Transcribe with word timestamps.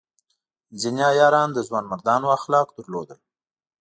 ځینې 0.81 1.03
عیاران 1.11 1.49
د 1.53 1.59
ځوانمردانو 1.67 2.27
اخلاق 2.37 2.67
درلودل. 2.77 3.19